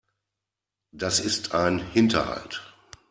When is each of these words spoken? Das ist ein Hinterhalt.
Das 0.93 1.19
ist 1.19 1.53
ein 1.53 1.77
Hinterhalt. 1.77 2.63